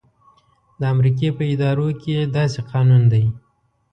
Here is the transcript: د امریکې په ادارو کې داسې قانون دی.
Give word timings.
د 0.79 0.81
امریکې 0.93 1.27
په 1.37 1.43
ادارو 1.53 1.87
کې 2.01 2.15
داسې 2.35 2.59
قانون 2.71 3.03
دی. 3.11 3.25